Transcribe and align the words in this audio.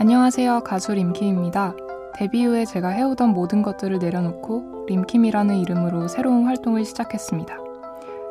안녕하세요. 0.00 0.60
가수 0.60 0.94
림킴입니다. 0.94 1.74
데뷔 2.14 2.46
후에 2.46 2.64
제가 2.64 2.88
해오던 2.88 3.34
모든 3.34 3.60
것들을 3.60 3.98
내려놓고 3.98 4.86
림킴이라는 4.88 5.54
이름으로 5.56 6.08
새로운 6.08 6.46
활동을 6.46 6.86
시작했습니다. 6.86 7.54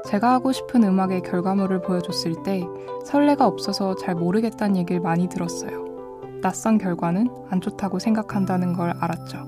제가 0.08 0.31
하고 0.31 0.51
싶은 0.51 0.83
음악의 0.83 1.21
결과물을 1.21 1.83
보여줬을 1.83 2.42
때 2.42 2.63
설레가 3.05 3.46
없어서 3.46 3.94
잘 3.97 4.15
모르겠다는 4.15 4.78
얘기를 4.78 4.99
많이 4.99 5.29
들었어요. 5.29 5.85
낯선 6.42 6.79
결과는 6.79 7.29
안 7.51 7.62
좋다고 7.62 7.99
생각한다는 7.99 8.74
걸 8.74 8.96
알았죠. 8.99 9.46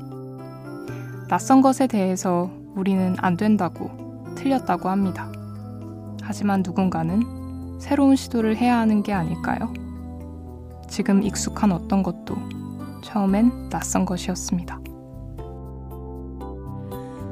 낯선 1.27 1.63
것에 1.63 1.87
대해서 1.87 2.51
우리는 2.75 3.15
안 3.17 3.35
된다고, 3.35 3.89
틀렸다고 4.35 4.89
합니다. 4.89 5.31
하지만 6.21 6.61
누군가는 6.63 7.79
새로운 7.79 8.15
시도를 8.15 8.57
해야 8.57 8.77
하는 8.77 9.01
게 9.01 9.11
아닐까요? 9.11 9.73
지금 10.91 11.23
익숙한 11.23 11.71
어떤 11.71 12.03
것도 12.03 12.35
처음엔 13.01 13.69
낯선 13.69 14.05
것이었습니다. 14.05 14.79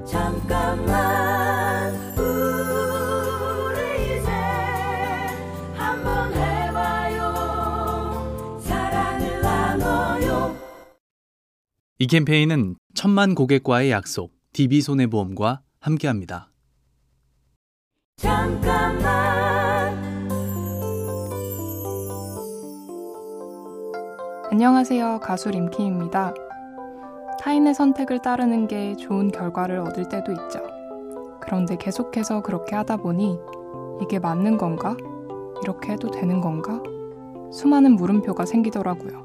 잠깐만 0.08 1.94
우리 2.18 4.18
이제 4.18 4.32
한번 5.76 6.34
해봐요 6.34 7.34
사랑을 8.62 9.42
나눠요 9.42 10.56
이 12.00 12.08
캠페인은 12.08 12.78
천만 12.96 13.36
고객과의 13.36 13.92
약속 13.92 14.32
DB손해보험과 14.54 15.62
함께합니다. 15.82 16.50
잠깐만 18.16 19.29
안녕하세요. 24.52 25.20
가수 25.20 25.52
림키입니다. 25.52 26.34
타인의 27.40 27.76
선택을 27.76 28.20
따르는 28.20 28.68
게 28.68 28.96
좋은 28.96 29.32
결과를 29.32 29.78
얻을 29.80 30.10
때도 30.10 30.32
있죠. 30.32 30.60
그런데 31.40 31.78
계속해서 31.78 32.42
그렇게 32.42 32.76
하다 32.76 32.98
보니 32.98 33.38
이게 34.02 34.18
맞는 34.18 34.58
건가? 34.58 34.98
이렇게 35.62 35.94
해도 35.94 36.10
되는 36.10 36.42
건가? 36.42 36.82
수많은 37.52 37.96
물음표가 37.96 38.46
생기더라고요. 38.46 39.22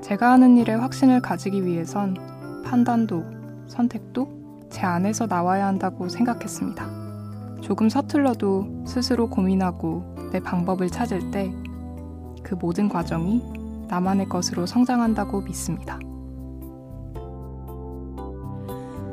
제가 0.00 0.32
하는 0.32 0.56
일에 0.56 0.74
확신을 0.74 1.20
가지기 1.20 1.64
위해선 1.64 2.16
판단도, 2.64 3.22
선택도 3.68 4.28
제 4.70 4.82
안에서 4.82 5.26
나와야 5.26 5.66
한다고 5.66 6.08
생각했습니다. 6.08 6.84
조금 7.60 7.88
서툴러도 7.88 8.84
스스로 8.86 9.28
고민하고 9.30 10.30
내 10.32 10.40
방법을 10.40 10.88
찾을 10.88 11.30
때 11.30 11.52
그 12.42 12.54
모든 12.54 12.88
과정이 12.88 13.42
나만의 13.90 14.28
것으로 14.28 14.66
성장한다고 14.66 15.40
믿습니다. 15.42 15.98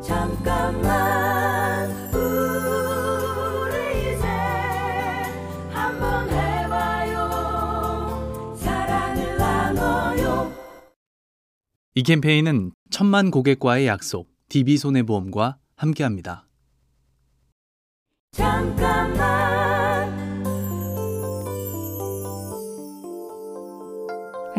잠깐만 0.03 1.89
우리 2.14 3.75
이제 4.14 4.28
한번 5.72 6.30
해봐요 6.30 7.28
사랑을 8.56 9.38
나눠요 9.38 10.52
이 11.95 12.03
캠페인은 12.03 12.72
천만 12.91 13.31
고객과의 13.31 13.88
약속 13.88 14.30
DB손해보험과 14.50 15.58
함께합니다. 15.75 16.45
잠깐만 18.31 19.66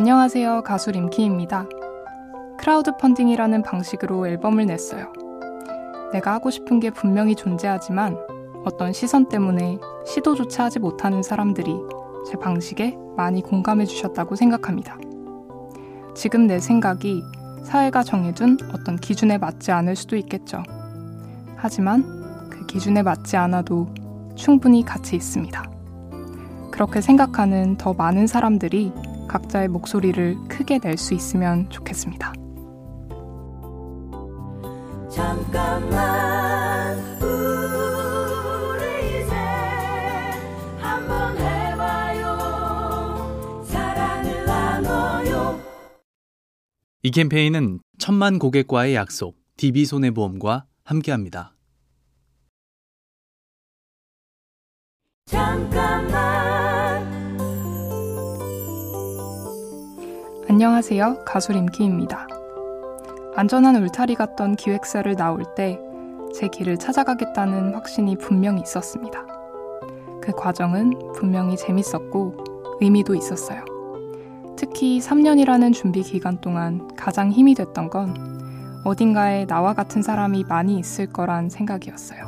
안녕하세요. 0.01 0.63
가수 0.63 0.93
림킴입니다. 0.93 1.67
크라우드 2.57 2.97
펀딩이라는 2.99 3.63
방식으로 3.65 4.29
앨범을 4.29 4.67
냈어요. 4.67 5.13
내가 6.13 6.35
하고 6.35 6.53
싶은 6.53 6.79
게 6.79 6.91
분명히 6.91 7.35
존재하지만 7.35 8.17
어떤 8.65 8.93
시선 8.93 9.29
때문에 9.29 9.79
시도조차 10.07 10.67
하지 10.67 10.79
못하는 10.79 11.25
사람들이 11.25 11.75
제 12.31 12.39
방식에 12.39 12.97
많이 13.17 13.43
공감해 13.43 13.87
주셨다고 13.87 14.37
생각합니다. 14.37 14.97
지금 16.15 16.47
내 16.47 16.61
생각이 16.61 17.21
사회가 17.65 18.05
정해둔 18.05 18.57
어떤 18.73 18.95
기준에 18.99 19.37
맞지 19.37 19.73
않을 19.73 19.97
수도 19.97 20.15
있겠죠. 20.15 20.63
하지만 21.57 22.05
기준에 22.69 23.03
맞지 23.03 23.37
않아도 23.37 23.89
충분히 24.37 24.85
가치 24.85 25.17
있습니다. 25.17 25.61
그렇게 26.71 27.01
생각하는 27.01 27.77
더 27.77 27.95
많은 27.95 28.29
사람들이 28.29 28.93
각자의 29.29 29.69
목소리를 29.69 30.37
크게 30.49 30.79
낼 30.79 30.97
수 30.97 31.15
있으면 31.15 31.69
좋겠습니다. 31.71 32.33
잠깐만 35.11 36.99
우리 37.23 39.23
이제 39.23 39.35
한번 40.79 41.37
해봐요 41.39 42.37
사랑을 43.65 44.45
나눠요 44.45 45.59
이 47.03 47.11
캠페인은 47.11 47.81
천만 47.99 48.39
고객과의 48.39 48.95
약속 48.95 49.37
DB손해보험과 49.57 50.67
함께합니다. 50.85 51.55
잠깐 55.27 55.68
안녕하세요. 60.49 61.25
가수 61.25 61.53
림키입니다. 61.53 62.27
안전한 63.37 63.77
울타리 63.77 64.15
같던 64.15 64.57
기획사를 64.57 65.15
나올 65.17 65.45
때 65.55 65.79
제 66.33 66.49
길을 66.49 66.77
찾아가겠다는 66.79 67.75
확신이 67.75 68.17
분명히 68.17 68.63
있었습니다. 68.63 69.27
그 70.21 70.33
과정은 70.33 71.13
분명히 71.15 71.57
재밌었고 71.57 72.79
의미도 72.81 73.15
있었어요. 73.15 73.65
특히 74.57 74.99
3년이라는 75.01 75.73
준비 75.73 76.03
기간 76.03 76.41
동안 76.41 76.89
가장 76.97 77.31
힘이 77.31 77.55
됐던 77.55 77.91
건 77.91 78.83
어딘가에 78.85 79.47
나와 79.47 79.75
같은 79.75 80.03
사람이 80.03 80.45
많이 80.49 80.79
있을 80.79 81.07
거란 81.07 81.49
생각이었어요. 81.49 82.27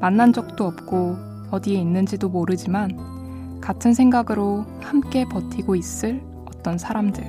만난 0.00 0.32
적도 0.32 0.64
없고 0.66 1.16
어디에 1.50 1.78
있는지도 1.78 2.28
모르지만 2.28 3.60
같은 3.60 3.94
생각으로 3.94 4.64
함께 4.80 5.24
버티고 5.28 5.76
있을 5.76 6.20
어떤 6.62 6.78
사람들. 6.78 7.24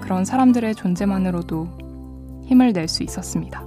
그런 0.00 0.24
사람들의 0.24 0.74
존재만으로도 0.74 2.42
힘을 2.48 2.72
낼 2.72 2.88
수 2.88 3.04
있었습니다. 3.04 3.62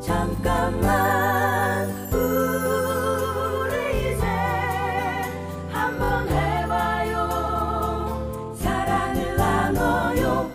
잠깐만 0.00 1.90
우리 2.14 4.14
이제 4.14 4.26
한번 5.70 6.26
해봐요 6.28 7.28
사랑을 8.56 9.36
나눠요 9.36 10.50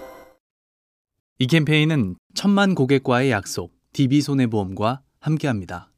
이 1.38 1.46
캠페인은 1.46 2.16
천만 2.34 2.74
고객과의 2.74 3.30
약속 3.30 3.76
DB손해보험과 3.94 5.02
함께합니다. 5.20 5.92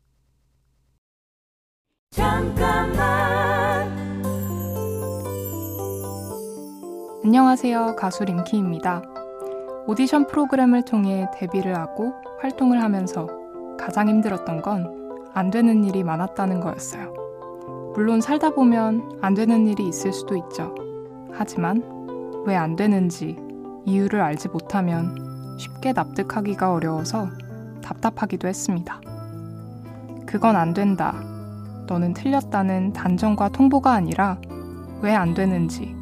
잠깐만 2.12 2.93
안녕하세요. 7.24 7.96
가수 7.96 8.26
림키입니다. 8.26 9.02
오디션 9.88 10.28
프로그램을 10.28 10.84
통해 10.84 11.28
데뷔를 11.36 11.76
하고 11.78 12.14
활동을 12.42 12.82
하면서 12.82 13.28
가장 13.78 14.10
힘들었던 14.10 14.62
건 14.62 15.04
안 15.36 15.50
되는 15.50 15.84
일이 15.84 16.04
많았다는 16.04 16.60
거였어요. 16.60 17.12
물론 17.96 18.22
살다 18.22 18.52
보면 18.52 19.18
안 19.22 19.34
되는 19.34 19.66
일이 19.66 19.88
있을 19.88 20.14
수도 20.14 20.36
있죠. 20.36 20.76
하지만 21.32 21.82
왜 22.46 22.56
안 22.56 22.76
되는지 22.76 23.36
이유를 23.86 24.22
알지 24.22 24.50
못하면 24.50 25.58
쉽게 25.58 25.94
납득하기가 25.94 26.72
어려워서 26.72 27.30
답답하기도 27.82 28.48
했습니다. 28.48 29.02
그건 30.28 30.56
안 30.56 30.76
된다. 30.76 31.16
너는 31.88 32.14
틀렸다는 32.14 32.94
단정과 32.94 33.50
통보가 33.50 33.92
아니라 33.92 34.38
왜 35.02 35.16
안 35.16 35.34
되는지, 35.34 35.96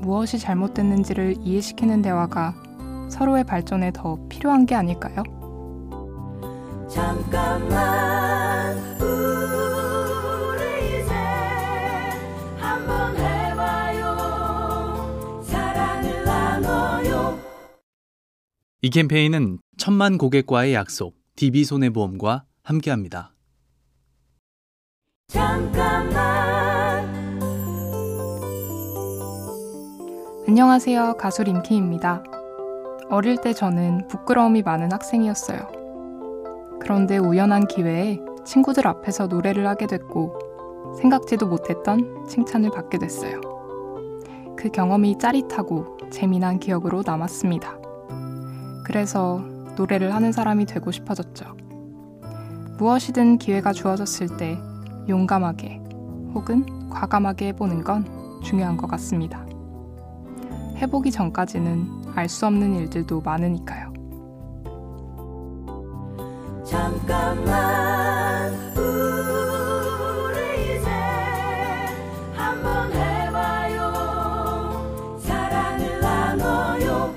무엇이 0.00 0.38
잘못됐는지를 0.38 1.36
이해시키는 1.42 2.02
대화가 2.02 2.54
서로의 3.10 3.44
발전에 3.44 3.92
더 3.92 4.18
필요한 4.28 4.66
게 4.66 4.74
아닐까요? 4.74 5.22
잠깐만 6.88 8.76
우리 9.00 11.00
이제 11.00 11.14
한번 12.58 13.16
해봐요 13.16 14.16
사랑을 15.44 16.24
나눠요 16.24 17.38
이 18.82 18.90
캠페인은 18.90 19.58
천만 19.76 20.18
고객과의 20.18 20.74
약속 20.74 21.16
DB손해보험과 21.36 22.44
함께합니다. 22.62 23.32
잠깐만 25.28 26.13
안녕하세요. 30.54 31.16
가수 31.16 31.42
림키입니다. 31.42 32.22
어릴 33.10 33.38
때 33.38 33.52
저는 33.52 34.06
부끄러움이 34.06 34.62
많은 34.62 34.92
학생이었어요. 34.92 36.78
그런데 36.80 37.18
우연한 37.18 37.66
기회에 37.66 38.20
친구들 38.44 38.86
앞에서 38.86 39.26
노래를 39.26 39.66
하게 39.66 39.88
됐고 39.88 40.94
생각지도 40.96 41.48
못했던 41.48 42.24
칭찬을 42.28 42.70
받게 42.70 42.98
됐어요. 42.98 43.40
그 44.56 44.68
경험이 44.68 45.18
짜릿하고 45.18 45.98
재미난 46.10 46.60
기억으로 46.60 47.02
남았습니다. 47.04 47.76
그래서 48.84 49.40
노래를 49.74 50.14
하는 50.14 50.30
사람이 50.30 50.66
되고 50.66 50.92
싶어졌죠. 50.92 51.46
무엇이든 52.78 53.38
기회가 53.38 53.72
주어졌을 53.72 54.36
때 54.36 54.56
용감하게 55.08 55.80
혹은 56.32 56.64
과감하게 56.90 57.48
해보는 57.48 57.82
건 57.82 58.06
중요한 58.44 58.76
것 58.76 58.86
같습니다. 58.86 59.43
해보기 60.76 61.10
전까지는 61.10 62.04
알 62.14 62.28
수 62.28 62.46
없는 62.46 62.74
일들도 62.76 63.20
많으니까요. 63.20 63.92
잠깐만 66.64 68.52
우리 68.76 70.78
이제 70.78 70.88
한번 72.32 72.92
해봐요 72.92 73.92
사랑을 75.20 76.00
나눠요 76.00 77.14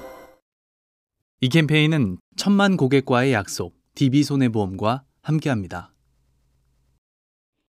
이 1.41 1.49
캠페인은 1.49 2.17
천만 2.35 2.77
고객과의 2.77 3.33
약속 3.33 3.75
DB손해보험과 3.95 5.03
함께합니다. 5.21 5.93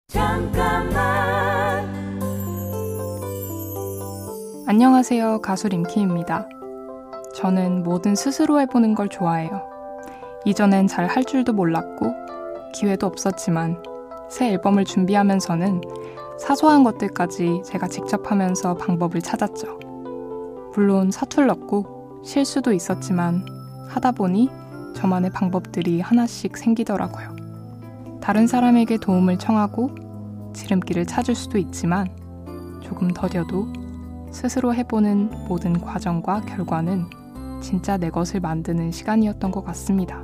잠깐만 0.09 1.26
안녕하세요. 4.69 5.43
가수 5.43 5.69
림키입니다. 5.69 6.49
저는 7.37 7.85
뭐든 7.85 8.17
스스로 8.17 8.59
해보는 8.61 8.97
걸 8.97 9.09
좋아해요. 9.09 9.63
이전엔 10.45 10.89
잘 10.89 11.07
할 11.07 11.25
줄도 11.25 11.53
몰랐고, 11.53 12.13
기회도 12.75 13.07
없었지만, 13.07 13.81
새 14.29 14.49
앨범을 14.51 14.85
준비하면서는 14.85 15.83
사소한 16.41 16.83
것들까지 16.83 17.63
제가 17.65 17.87
직접 17.87 18.29
하면서 18.29 18.75
방법을 18.75 19.23
찾았죠. 19.23 19.79
물론 20.75 21.13
서툴렀고, 21.13 22.23
실수도 22.25 22.73
있었지만, 22.73 23.47
하다 23.89 24.11
보니 24.11 24.51
저만의 24.97 25.31
방법들이 25.31 26.01
하나씩 26.01 26.57
생기더라고요. 26.57 27.37
다른 28.21 28.49
사람에게 28.49 28.97
도움을 28.97 29.39
청하고, 29.39 29.95
지름길을 30.55 31.07
찾을 31.07 31.37
수도 31.37 31.57
있지만, 31.57 32.09
조금 32.83 33.13
더뎌도 33.13 33.86
스스로 34.31 34.75
해보는 34.75 35.31
모든 35.49 35.81
과정과 35.81 36.43
결과는 36.43 37.07
진짜 37.63 37.97
내 37.97 38.11
것을 38.11 38.41
만드는 38.41 38.93
시간이었던 38.93 39.51
것 39.51 39.65
같습니다. 39.65 40.23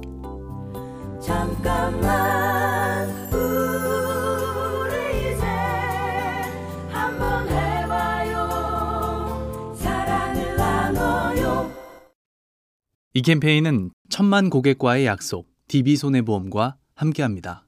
잠깐만 1.21 3.09
우리 3.33 5.33
이제 5.33 5.45
한번 6.89 7.49
해봐요 7.49 9.75
사랑을 9.77 10.57
나눠요 10.57 11.71
이 13.15 13.23
캠페인은 13.23 13.91
천만 14.11 14.51
고객과의 14.51 15.07
약속 15.07 15.49
DB손해보험과 15.69 16.77
함께합니다. 16.95 17.65